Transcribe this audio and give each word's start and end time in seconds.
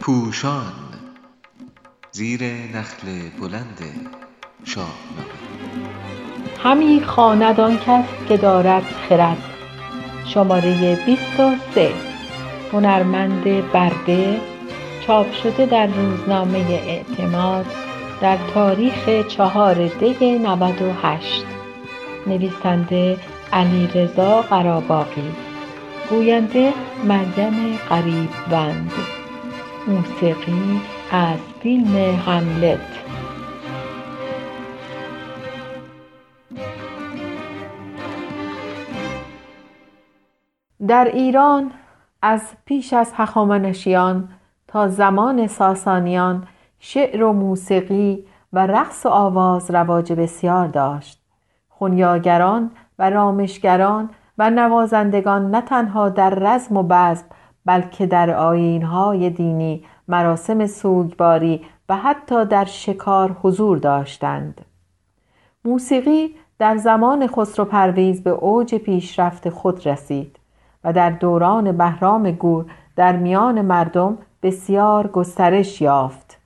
پوشان 0.00 0.72
زیر 2.12 2.42
نخل 2.44 3.06
بلند 3.40 3.78
شاهنامه 4.64 5.42
همی 6.64 7.00
خواند 7.00 7.60
کس 7.76 8.04
که 8.28 8.36
دارد 8.36 8.82
خرد. 8.82 9.36
شماره 10.26 10.98
23 11.06 11.92
هنرمند 12.72 13.44
برده 13.72 14.40
چاپ 15.06 15.32
شده 15.32 15.66
در 15.66 15.86
روزنامه 15.86 16.58
اعتماد 16.58 17.66
در 18.20 18.38
تاریخ 18.54 19.26
چهار 19.28 19.86
دی 19.86 20.38
98 20.38 21.44
نویسنده 22.26 23.18
علیرضا 23.52 24.42
قراباغی. 24.42 25.51
گوینده 26.12 26.72
مریم 27.04 27.76
قریبوند 27.88 28.92
موسیقی 29.88 30.80
از 31.12 31.38
فیلم 31.60 31.96
هملت 32.26 32.78
در 40.88 41.04
ایران 41.04 41.70
از 42.22 42.42
پیش 42.64 42.92
از 42.92 43.12
هخامنشیان 43.16 44.28
تا 44.68 44.88
زمان 44.88 45.46
ساسانیان 45.46 46.46
شعر 46.78 47.22
و 47.22 47.32
موسیقی 47.32 48.24
و 48.52 48.66
رقص 48.66 49.06
و 49.06 49.08
آواز 49.08 49.70
رواج 49.70 50.12
بسیار 50.12 50.66
داشت. 50.66 51.22
خونیاگران 51.68 52.70
و 52.98 53.10
رامشگران 53.10 54.10
و 54.38 54.50
نوازندگان 54.50 55.50
نه 55.50 55.60
تنها 55.60 56.08
در 56.08 56.30
رزم 56.30 56.76
و 56.76 56.82
بزم 56.82 57.24
بلکه 57.66 58.06
در 58.06 58.30
آیینهای 58.30 59.30
دینی 59.30 59.84
مراسم 60.08 60.66
سوگباری 60.66 61.64
و 61.88 61.96
حتی 61.96 62.44
در 62.44 62.64
شکار 62.64 63.36
حضور 63.42 63.78
داشتند. 63.78 64.60
موسیقی 65.64 66.34
در 66.58 66.76
زمان 66.76 67.26
خسرو 67.26 67.64
پرویز 67.64 68.22
به 68.22 68.30
اوج 68.30 68.74
پیشرفت 68.74 69.48
خود 69.48 69.86
رسید 69.86 70.38
و 70.84 70.92
در 70.92 71.10
دوران 71.10 71.72
بهرام 71.72 72.30
گور 72.30 72.64
در 72.96 73.16
میان 73.16 73.60
مردم 73.60 74.18
بسیار 74.42 75.06
گسترش 75.06 75.80
یافت. 75.80 76.38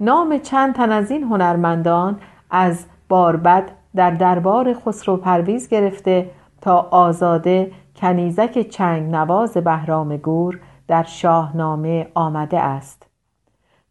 نام 0.00 0.38
چند 0.38 0.74
تن 0.74 0.92
از 0.92 1.10
این 1.10 1.22
هنرمندان 1.22 2.20
از 2.50 2.86
باربد 3.08 3.70
در 3.94 4.10
دربار 4.10 4.74
خسرو 4.74 5.16
پرویز 5.16 5.68
گرفته 5.68 6.30
تا 6.66 6.88
آزاده 6.90 7.72
کنیزک 7.96 8.68
چنگ 8.68 9.14
نواز 9.14 9.56
بهرام 9.56 10.16
گور 10.16 10.60
در 10.88 11.02
شاهنامه 11.02 12.08
آمده 12.14 12.60
است. 12.60 13.06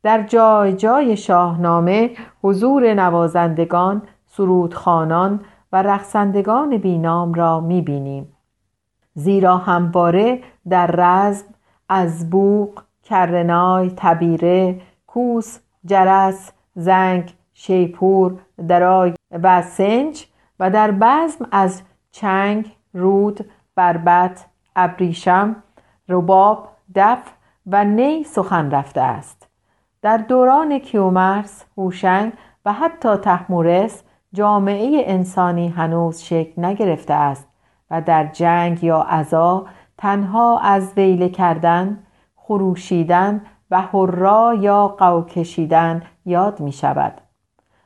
در 0.04 0.24
جای 0.24 0.74
جای 0.74 1.18
شاهنامه 1.18 2.12
حضور 2.44 2.94
نوازندگان 2.94 4.02
سرودخانان 4.26 5.40
و 5.72 5.84
رقصندگان 5.84 6.78
بینام 6.78 7.34
را 7.34 7.60
می‌بینیم. 7.60 8.34
زیرا 9.14 9.58
همواره 9.58 10.40
در 10.70 10.88
رزم 10.88 11.46
از 11.90 12.30
بوق 12.30 12.82
کرنای 13.04 13.92
تبیره 13.98 14.82
کوس 15.08 15.60
جرس 15.86 16.52
زنگ 16.76 17.34
شیپور 17.54 18.40
درای 18.68 19.14
و 19.32 19.62
سنج 19.62 20.28
و 20.60 20.70
در 20.70 20.92
بزم 20.92 21.48
از 21.52 21.82
چنگ 22.16 22.76
رود 22.94 23.46
بربت 23.76 24.46
ابریشم 24.76 25.56
رباب 26.10 26.68
دف 26.96 27.34
و 27.68 27.84
نی 27.84 28.24
سخن 28.24 28.72
رفته 28.72 29.02
است. 29.02 29.48
در 30.02 30.18
دوران 30.18 30.80
کیومرس 30.80 31.66
هوشنگ 31.78 32.34
و 32.66 32.74
حتی 32.74 33.16
تحمورس 33.16 34.04
جامعه 34.34 35.04
انسانی 35.06 35.68
هنوز 35.68 36.22
شکل 36.22 36.66
نگرفته 36.66 37.14
است 37.14 37.48
و 37.92 38.02
در 38.02 38.26
جنگ 38.26 38.84
یا 38.84 39.02
عزا 39.02 39.66
تنها 39.98 40.60
از 40.60 40.94
ویله 40.98 41.30
کردن 41.30 42.04
خروشیدن 42.36 43.42
و 43.72 43.82
هرا 43.82 44.56
یا 44.60 44.88
قو 44.88 45.22
کشیدن 45.22 46.04
یاد 46.26 46.60
می 46.60 46.72
شود 46.72 47.22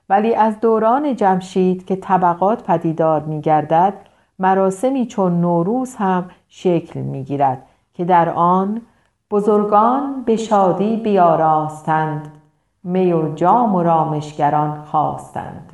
ولی 0.09 0.35
از 0.35 0.59
دوران 0.59 1.15
جمشید 1.15 1.85
که 1.85 1.95
طبقات 1.95 2.63
پدیدار 2.63 3.23
می 3.23 3.41
گردد 3.41 3.93
مراسمی 4.39 5.05
چون 5.05 5.41
نوروز 5.41 5.95
هم 5.95 6.29
شکل 6.47 6.99
می 6.99 7.23
گیرد 7.23 7.63
که 7.93 8.05
در 8.05 8.29
آن 8.29 8.81
بزرگان 9.31 10.23
به 10.23 10.35
شادی 10.35 10.97
بیاراستند 10.97 12.31
می 12.83 13.13
و 13.13 13.35
جام 13.35 13.75
و 13.75 13.83
رامشگران 13.83 14.81
خواستند. 14.81 15.73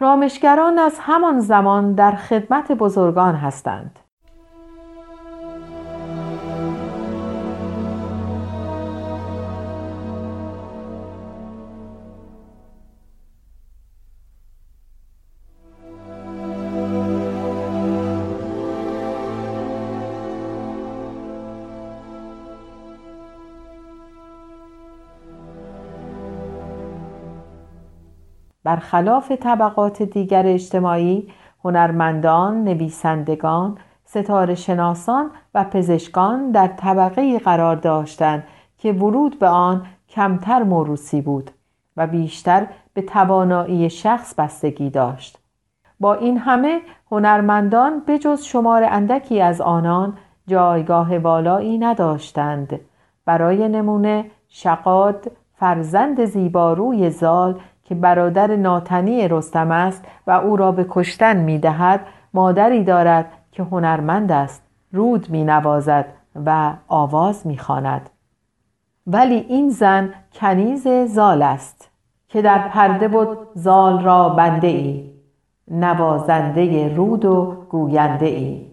رامشگران 0.00 0.78
از 0.78 0.96
همان 1.00 1.40
زمان 1.40 1.92
در 1.92 2.12
خدمت 2.12 2.72
بزرگان 2.72 3.34
هستند. 3.34 3.98
برخلاف 28.64 29.32
طبقات 29.32 30.02
دیگر 30.02 30.46
اجتماعی 30.46 31.28
هنرمندان 31.64 32.64
نویسندگان 32.64 33.78
ستاره 34.04 34.54
شناسان 34.54 35.30
و 35.54 35.64
پزشکان 35.64 36.50
در 36.50 36.66
طبقه 36.66 37.38
قرار 37.38 37.76
داشتند 37.76 38.44
که 38.78 38.92
ورود 38.92 39.38
به 39.38 39.48
آن 39.48 39.86
کمتر 40.08 40.62
موروسی 40.62 41.20
بود 41.20 41.50
و 41.96 42.06
بیشتر 42.06 42.66
به 42.94 43.02
توانایی 43.02 43.90
شخص 43.90 44.34
بستگی 44.34 44.90
داشت. 44.90 45.38
با 46.00 46.14
این 46.14 46.38
همه 46.38 46.80
هنرمندان 47.10 48.02
بجز 48.06 48.42
شمار 48.42 48.84
اندکی 48.84 49.40
از 49.40 49.60
آنان 49.60 50.16
جایگاه 50.46 51.18
والایی 51.18 51.78
نداشتند. 51.78 52.80
برای 53.24 53.68
نمونه 53.68 54.24
شقاد 54.48 55.30
فرزند 55.56 56.24
زیباروی 56.24 57.10
زال 57.10 57.60
که 57.84 57.94
برادر 57.94 58.56
ناتنی 58.56 59.28
رستم 59.28 59.70
است 59.70 60.04
و 60.26 60.30
او 60.30 60.56
را 60.56 60.72
به 60.72 60.86
کشتن 60.88 61.36
می 61.36 61.58
دهد 61.58 62.00
مادری 62.34 62.84
دارد 62.84 63.26
که 63.52 63.62
هنرمند 63.62 64.32
است 64.32 64.62
رود 64.92 65.30
می 65.30 65.44
نوازد 65.44 66.06
و 66.46 66.72
آواز 66.88 67.46
می 67.46 67.58
خاند. 67.58 68.10
ولی 69.06 69.34
این 69.34 69.70
زن 69.70 70.14
کنیز 70.32 70.88
زال 70.88 71.42
است 71.42 71.90
که 72.28 72.42
در 72.42 72.68
پرده 72.68 73.08
بود 73.08 73.38
زال 73.54 74.02
را 74.02 74.28
بنده 74.28 74.66
ای 74.66 75.10
نوازنده 75.68 76.94
رود 76.94 77.24
و 77.24 77.66
گوینده 77.70 78.26
ای 78.26 78.66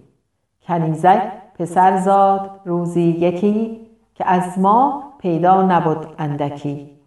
کنیزک 0.68 1.22
پسر 1.60 1.98
زاد 1.98 2.60
روزی 2.66 3.02
یکی 3.02 3.88
که 4.16 4.30
از 4.30 4.60
ما 4.60 5.04
پیدا 5.20 5.62
نبود 5.62 6.08
اندکی 6.20 7.01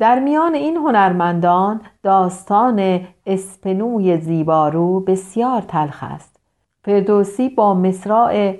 در 0.00 0.18
میان 0.18 0.54
این 0.54 0.76
هنرمندان 0.76 1.80
داستان 2.02 3.00
اسپنوی 3.26 4.20
زیبارو 4.20 5.00
بسیار 5.00 5.60
تلخ 5.60 6.04
است. 6.10 6.36
فردوسی 6.84 7.48
با 7.48 7.74
مصراع 7.74 8.52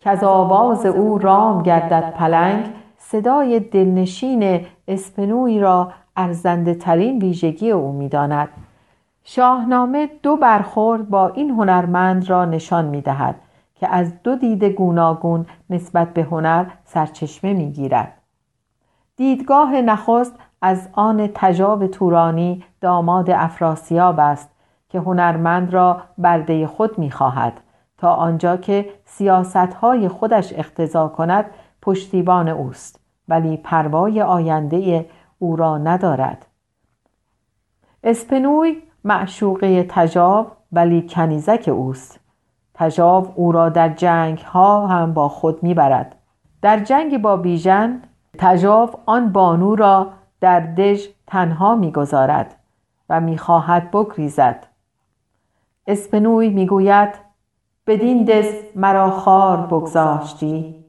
که 0.00 0.26
آواز 0.26 0.86
او 0.86 1.18
رام 1.18 1.62
گردد 1.62 2.10
پلنگ 2.10 2.64
صدای 2.98 3.60
دلنشین 3.60 4.66
اسپنوی 4.88 5.60
را 5.60 5.92
ارزنده 6.16 6.74
ترین 6.74 7.18
ویژگی 7.18 7.70
او 7.70 7.92
می‌داند. 7.92 8.48
شاهنامه 9.24 10.10
دو 10.22 10.36
برخورد 10.36 11.08
با 11.08 11.28
این 11.28 11.50
هنرمند 11.50 12.30
را 12.30 12.44
نشان 12.44 12.84
می 12.84 13.00
دهد 13.00 13.34
که 13.74 13.88
از 13.88 14.22
دو 14.22 14.36
دید 14.36 14.64
گوناگون 14.64 15.46
نسبت 15.70 16.14
به 16.14 16.22
هنر 16.22 16.66
سرچشمه 16.84 17.52
می 17.52 17.72
گیرد. 17.72 18.12
دیدگاه 19.16 19.80
نخست 19.80 20.34
از 20.62 20.88
آن 20.92 21.28
تجاب 21.34 21.86
تورانی 21.86 22.64
داماد 22.80 23.30
افراسیاب 23.30 24.20
است 24.20 24.50
که 24.88 25.00
هنرمند 25.00 25.74
را 25.74 26.00
برده 26.18 26.66
خود 26.66 26.98
می‌خواهد 26.98 27.60
تا 27.98 28.14
آنجا 28.14 28.56
که 28.56 28.90
سیاستهای 29.04 30.08
خودش 30.08 30.52
اقتضا 30.52 31.08
کند 31.08 31.44
پشتیبان 31.82 32.48
اوست 32.48 33.00
ولی 33.28 33.56
پروای 33.56 34.22
آینده 34.22 35.06
او 35.38 35.56
را 35.56 35.78
ندارد. 35.78 36.46
اسپنوی 38.04 38.82
معشوقه 39.04 39.86
تجاب 39.88 40.52
ولی 40.72 41.06
کنیزک 41.08 41.68
اوست. 41.72 42.20
تجاب 42.74 43.32
او 43.34 43.52
را 43.52 43.68
در 43.68 43.88
جنگ 43.88 44.38
ها 44.38 44.86
هم 44.86 45.14
با 45.14 45.28
خود 45.28 45.62
می‌برد. 45.62 46.16
در 46.62 46.78
جنگ 46.80 47.22
با 47.22 47.36
بیژن 47.36 48.02
تجاو 48.38 48.90
آن 49.06 49.32
بانو 49.32 49.74
را 49.74 50.10
در 50.44 50.60
دژ 50.60 51.06
تنها 51.26 51.74
می‌گذارد 51.74 52.56
و 53.08 53.20
می‌خواهد 53.20 53.90
بگریزد. 53.90 54.66
اسپنوی 55.86 56.48
می‌گوید 56.48 57.08
بدین 57.86 58.24
دز 58.24 58.54
مرا 58.76 59.10
خار 59.10 59.66
بگذاشتی. 59.66 60.84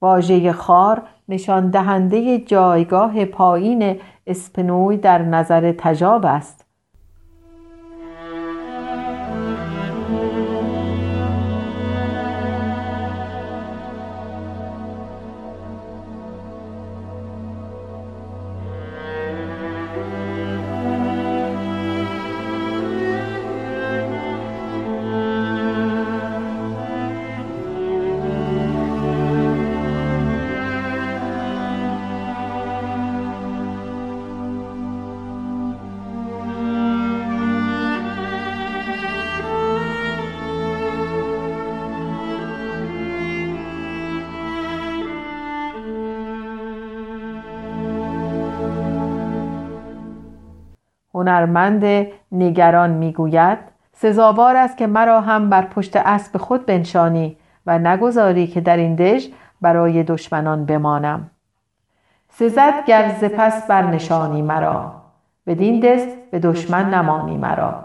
واژه 0.00 0.52
خار 0.52 1.02
نشان 1.28 1.70
دهنده 1.70 2.38
جایگاه 2.38 3.24
پایین 3.24 4.00
اسپنوی 4.26 4.96
در 4.96 5.22
نظر 5.22 5.72
تجاب 5.72 6.26
است. 6.26 6.66
هنرمند 51.20 52.06
نگران 52.32 52.90
می‌گوید 52.90 53.58
سزاوار 53.92 54.56
است 54.56 54.76
که 54.76 54.86
مرا 54.86 55.20
هم 55.20 55.50
بر 55.50 55.62
پشت 55.62 55.96
اسب 55.96 56.36
خود 56.36 56.66
بنشانی 56.66 57.36
و 57.66 57.78
نگذاری 57.78 58.46
که 58.46 58.60
در 58.60 58.76
این 58.76 58.94
دژ 58.94 59.26
برای 59.60 60.02
دشمنان 60.02 60.66
بمانم. 60.66 61.30
سزد 62.28 62.84
گر 62.86 63.08
پس 63.08 63.66
برنشانی 63.66 64.42
مرا 64.42 64.92
بدین 65.46 65.80
دست 65.80 66.08
به 66.30 66.38
دشمن 66.38 66.94
نمانی 66.94 67.36
مرا. 67.36 67.84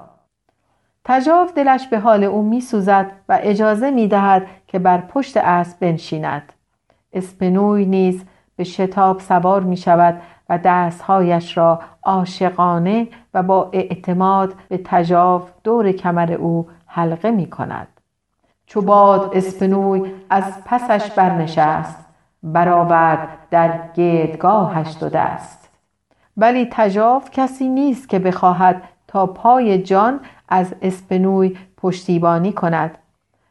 تجاو 1.05 1.47
دلش 1.55 1.87
به 1.87 1.99
حال 1.99 2.23
او 2.23 2.41
میسوزد 2.41 3.11
و 3.29 3.39
اجازه 3.41 3.91
می‌دهد 3.91 4.47
که 4.67 4.79
بر 4.79 4.97
پشت 4.97 5.37
اسب 5.37 5.79
بنشیند. 5.79 6.53
اسپنوی 7.13 7.85
نیز 7.85 8.25
به 8.55 8.63
شتاب 8.63 9.19
سوار 9.19 9.61
می 9.61 9.77
شود 9.77 10.21
و 10.49 10.59
دستهایش 10.63 11.57
را 11.57 11.79
عاشقانه 12.03 13.07
و 13.35 13.43
با 13.43 13.69
اعتماد 13.73 14.53
به 14.69 14.79
تجاو 14.85 15.41
دور 15.63 15.91
کمر 15.91 16.33
او 16.33 16.67
حلقه 16.87 17.31
می 17.31 17.49
کند. 17.49 17.87
چو 18.65 18.81
باد 18.81 19.31
اسپنوی 19.33 20.11
از 20.29 20.43
پسش 20.65 21.11
برنشست 21.11 22.05
برآورد 22.43 23.27
در 23.51 23.79
گردگاهش 23.93 24.95
دو 24.99 25.09
دست. 25.09 25.69
ولی 26.37 26.67
تجاو 26.71 27.21
کسی 27.31 27.69
نیست 27.69 28.09
که 28.09 28.19
بخواهد 28.19 28.81
تا 29.07 29.25
پای 29.25 29.83
جان 29.83 30.19
از 30.49 30.75
اسپنوی 30.81 31.57
پشتیبانی 31.77 32.53
کند. 32.53 32.97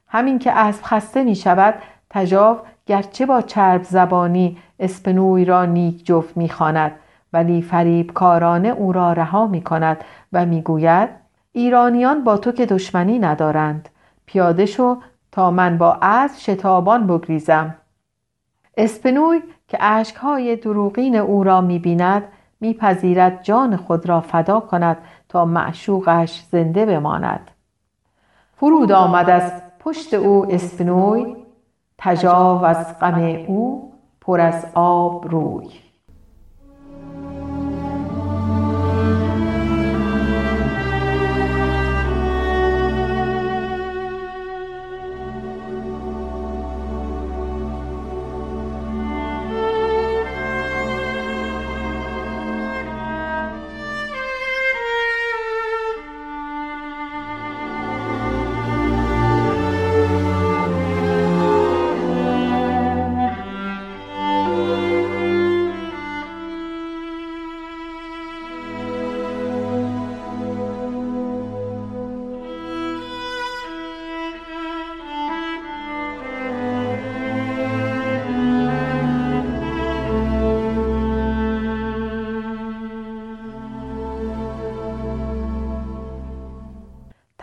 همین 0.08 0.38
که 0.38 0.52
اسب 0.52 0.84
خسته 0.84 1.24
می 1.24 1.34
شود 1.34 1.74
تجاو 2.10 2.58
گرچه 2.86 3.26
با 3.26 3.40
چرب 3.40 3.82
زبانی 3.82 4.56
اسپنوی 4.78 5.44
را 5.44 5.64
نیک 5.64 6.06
جفت 6.06 6.36
می‌خواند 6.36 6.92
ولی 7.34 7.62
فریبکارانه 7.62 8.68
او 8.68 8.92
را 8.92 9.12
رها 9.12 9.46
می 9.46 9.62
کند 9.62 10.04
و 10.32 10.46
می‌گوید 10.46 11.08
ایرانیان 11.52 12.24
با 12.24 12.36
تو 12.36 12.52
که 12.52 12.66
دشمنی 12.66 13.18
ندارند. 13.18 13.88
پیاده 14.26 14.66
شو 14.66 14.96
تا 15.32 15.50
من 15.50 15.78
با 15.78 15.94
از 15.94 16.44
شتابان 16.44 17.06
بگریزم. 17.06 17.74
اسپنوی 18.76 19.42
که 19.68 19.78
اشکهای 19.80 20.56
دروغین 20.56 21.16
او 21.16 21.44
را 21.44 21.60
می‌بیند 21.60 22.22
میپذیرد 22.60 23.42
جان 23.42 23.76
خود 23.76 24.08
را 24.08 24.20
فدا 24.20 24.60
کند 24.60 24.96
تا 25.28 25.44
معشوقش 25.44 26.44
زنده 26.50 26.86
بماند. 26.86 27.50
فرود 28.56 28.92
آمد 28.92 29.30
از 29.30 29.52
پشت 29.78 30.14
او 30.14 30.46
اسپنوی 30.50 31.36
تجاو 31.98 32.64
از 32.64 32.98
غم 32.98 33.44
او 33.46 33.92
پر 34.20 34.40
از 34.40 34.66
آب 34.74 35.28
روی. 35.28 35.83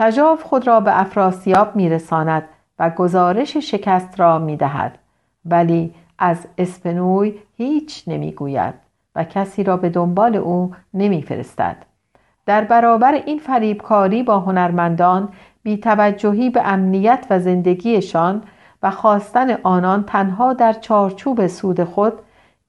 تجاو 0.01 0.38
خود 0.43 0.67
را 0.67 0.79
به 0.79 1.00
افراسیاب 1.00 1.75
میرساند 1.75 2.43
و 2.79 2.89
گزارش 2.89 3.58
شکست 3.58 4.20
را 4.20 4.39
می‌دهد. 4.39 4.98
ولی 5.46 5.93
از 6.20 6.48
اسپنوی 6.58 7.34
هیچ 7.58 8.03
نمی‌گوید 8.08 8.74
و 9.15 9.24
کسی 9.24 9.63
را 9.63 9.77
به 9.77 9.89
دنبال 9.89 10.36
او 10.36 10.72
نمیفرستد. 10.93 11.75
در 12.46 12.63
برابر 12.63 13.13
این 13.13 13.39
فریبکاری 13.39 14.24
با 14.24 14.39
هنرمندان 14.39 15.29
بیتوجهی 15.63 16.50
به 16.50 16.67
امنیت 16.67 17.25
و 17.29 17.39
زندگیشان 17.39 18.43
و 18.84 18.91
خواستن 18.91 19.58
آنان 19.63 20.03
تنها 20.03 20.53
در 20.53 20.74
چارچوب 20.74 21.48
سود 21.48 21.84
خود 21.84 22.13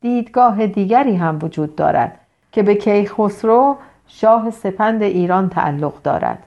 دیدگاه 0.01 0.67
دیگری 0.67 1.17
هم 1.17 1.39
وجود 1.43 1.77
دارد 1.77 2.19
که 2.53 2.63
به 2.63 2.75
کیخسرو 2.75 3.77
شاه 4.07 4.51
سپند 4.51 5.03
ایران 5.03 5.49
تعلق 5.49 6.03
دارد. 6.03 6.39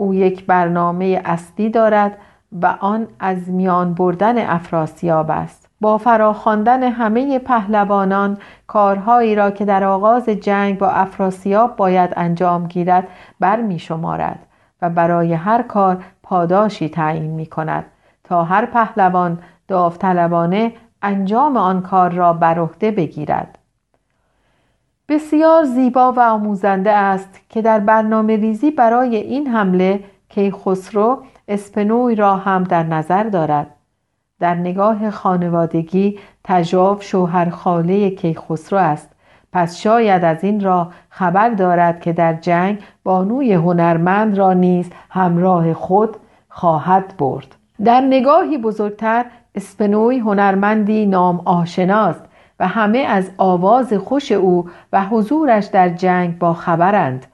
او 0.00 0.14
یک 0.14 0.46
برنامه 0.46 1.22
اصلی 1.24 1.70
دارد 1.70 2.18
و 2.62 2.76
آن 2.80 3.06
از 3.20 3.50
میان 3.50 3.94
بردن 3.94 4.50
افراسیاب 4.50 5.30
است. 5.30 5.68
با 5.80 5.98
فراخواندن 5.98 6.82
همه 6.82 7.38
پهلوانان 7.38 8.38
کارهایی 8.66 9.34
را 9.34 9.50
که 9.50 9.64
در 9.64 9.84
آغاز 9.84 10.28
جنگ 10.28 10.78
با 10.78 10.88
افراسیاب 10.88 11.76
باید 11.76 12.10
انجام 12.16 12.66
گیرد 12.66 13.08
بر 13.40 13.60
می 13.60 13.78
شمارد 13.78 14.38
و 14.82 14.90
برای 14.90 15.34
هر 15.34 15.62
کار 15.62 16.04
پاداشی 16.22 16.88
تعیین 16.88 17.30
می 17.30 17.46
کند 17.46 17.84
تا 18.24 18.44
هر 18.44 18.66
پهلوان 18.66 19.38
داوطلبانه 19.68 20.72
انجام 21.02 21.56
آن 21.56 21.82
کار 21.82 22.10
را 22.10 22.32
بر 22.32 22.58
عهده 22.58 22.90
بگیرد. 22.90 23.57
بسیار 25.08 25.64
زیبا 25.64 26.12
و 26.12 26.20
آموزنده 26.20 26.90
است 26.90 27.40
که 27.48 27.62
در 27.62 27.80
برنامه 27.80 28.36
ریزی 28.36 28.70
برای 28.70 29.16
این 29.16 29.46
حمله 29.46 30.00
کیخسرو 30.28 31.22
اسپنوی 31.48 32.14
را 32.14 32.36
هم 32.36 32.64
در 32.64 32.82
نظر 32.82 33.22
دارد. 33.24 33.66
در 34.40 34.54
نگاه 34.54 35.10
خانوادگی 35.10 36.18
تجاو 36.44 37.00
شوهر 37.00 37.50
خاله 37.50 38.10
کیخسرو 38.10 38.78
است. 38.78 39.10
پس 39.52 39.76
شاید 39.76 40.24
از 40.24 40.44
این 40.44 40.60
را 40.60 40.88
خبر 41.10 41.48
دارد 41.48 42.00
که 42.00 42.12
در 42.12 42.34
جنگ 42.34 42.78
بانوی 43.04 43.52
هنرمند 43.52 44.38
را 44.38 44.52
نیز 44.52 44.90
همراه 45.10 45.74
خود 45.74 46.16
خواهد 46.48 47.14
برد. 47.18 47.56
در 47.84 48.00
نگاهی 48.00 48.58
بزرگتر 48.58 49.24
اسپنوی 49.54 50.18
هنرمندی 50.18 51.06
نام 51.06 51.42
آشناست. 51.44 52.27
و 52.60 52.68
همه 52.68 52.98
از 52.98 53.30
آواز 53.36 53.92
خوش 53.92 54.32
او 54.32 54.70
و 54.92 55.04
حضورش 55.04 55.64
در 55.64 55.88
جنگ 55.88 56.38
با 56.38 56.54
خبرند. 56.54 57.26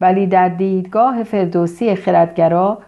ولی 0.00 0.26
در 0.26 0.48
دیدگاه 0.48 1.22
فردوسی 1.22 1.94
خردگرا 1.94 2.78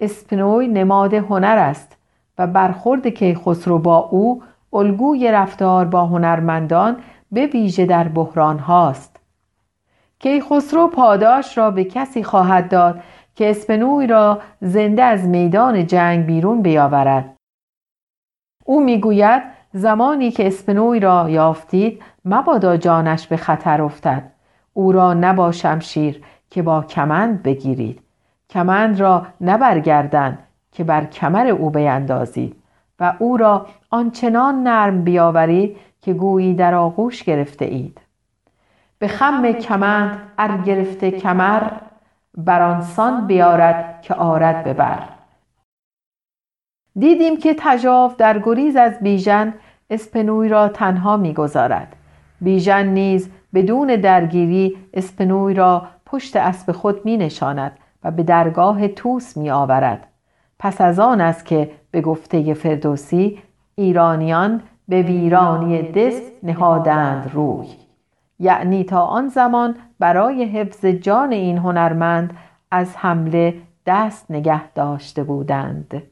اسپنوی 0.00 0.68
نماد 0.68 1.14
هنر 1.14 1.58
است 1.58 1.96
و 2.38 2.46
برخورد 2.46 3.06
کیخسرو 3.06 3.78
با 3.78 3.98
او 3.98 4.42
الگوی 4.72 5.32
رفتار 5.32 5.84
با 5.84 6.06
هنرمندان 6.06 6.96
به 7.32 7.46
ویژه 7.46 7.86
در 7.86 8.08
بحران 8.08 8.58
هاست. 8.58 9.20
کیخسرو 10.18 10.88
پاداش 10.88 11.58
را 11.58 11.70
به 11.70 11.84
کسی 11.84 12.22
خواهد 12.22 12.68
داد 12.68 13.00
که 13.34 13.50
اسپنوی 13.50 14.06
را 14.06 14.40
زنده 14.60 15.02
از 15.02 15.28
میدان 15.28 15.86
جنگ 15.86 16.26
بیرون 16.26 16.62
بیاورد. 16.62 17.36
او 18.64 18.84
می‌گوید 18.84 19.42
زمانی 19.72 20.30
که 20.30 20.46
اسپنوی 20.46 21.00
را 21.00 21.30
یافتید 21.30 22.02
مبادا 22.24 22.76
جانش 22.76 23.26
به 23.26 23.36
خطر 23.36 23.82
افتد. 23.82 24.30
او 24.72 24.92
را 24.92 25.14
نبا 25.14 25.52
شمشیر 25.52 26.22
که 26.50 26.62
با 26.62 26.82
کمند 26.82 27.42
بگیرید. 27.42 28.00
کمند 28.50 29.00
را 29.00 29.26
نبرگردن 29.40 30.38
که 30.72 30.84
بر 30.84 31.04
کمر 31.04 31.46
او 31.46 31.70
بیندازید 31.70 32.56
و 33.00 33.14
او 33.18 33.36
را 33.36 33.66
آنچنان 33.90 34.62
نرم 34.62 35.04
بیاورید 35.04 35.76
که 36.02 36.12
گویی 36.12 36.54
در 36.54 36.74
آغوش 36.74 37.22
گرفته 37.22 37.64
اید. 37.64 38.00
به 38.98 39.08
خم 39.08 39.52
کمند 39.52 40.18
ار 40.38 40.58
گرفته 40.58 41.10
کمر 41.10 41.62
برانسان 42.36 43.26
بیارد 43.26 44.02
که 44.02 44.14
آرد 44.14 44.64
ببر 44.64 45.19
دیدیم 46.98 47.36
که 47.36 47.56
تجاو 47.58 48.12
در 48.18 48.38
گریز 48.38 48.76
از 48.76 49.00
بیژن 49.00 49.54
اسپنوی 49.90 50.48
را 50.48 50.68
تنها 50.68 51.16
می‌گذارد. 51.16 51.96
بیژن 52.40 52.86
نیز 52.86 53.30
بدون 53.54 53.86
درگیری 53.86 54.76
اسپنوی 54.94 55.54
را 55.54 55.82
پشت 56.06 56.36
اسب 56.36 56.72
خود 56.72 57.04
می 57.04 57.16
نشاند 57.16 57.72
و 58.04 58.10
به 58.10 58.22
درگاه 58.22 58.88
توس 58.88 59.36
می 59.36 59.50
آورد. 59.50 60.06
پس 60.58 60.80
از 60.80 61.00
آن 61.00 61.20
است 61.20 61.46
که 61.46 61.70
به 61.90 62.00
گفته 62.00 62.54
فردوسی 62.54 63.38
ایرانیان 63.74 64.62
به 64.88 65.02
ویرانی 65.02 65.82
دست 65.82 66.32
نهادند 66.42 67.30
روی. 67.34 67.66
یعنی 68.38 68.84
تا 68.84 69.00
آن 69.00 69.28
زمان 69.28 69.76
برای 69.98 70.44
حفظ 70.44 70.84
جان 70.84 71.32
این 71.32 71.58
هنرمند 71.58 72.36
از 72.70 72.96
حمله 72.96 73.54
دست 73.86 74.30
نگه 74.30 74.72
داشته 74.72 75.24
بودند. 75.24 76.02